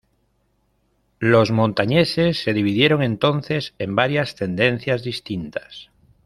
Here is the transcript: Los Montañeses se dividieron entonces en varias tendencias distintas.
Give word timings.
Los 1.19 1.51
Montañeses 1.51 2.41
se 2.41 2.53
dividieron 2.53 3.03
entonces 3.03 3.75
en 3.77 3.95
varias 3.95 4.33
tendencias 4.33 5.03
distintas. 5.03 5.91